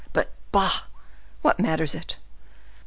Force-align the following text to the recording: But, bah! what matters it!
But, 0.13 0.31
bah! 0.51 0.85
what 1.43 1.59
matters 1.59 1.93
it! 1.93 2.17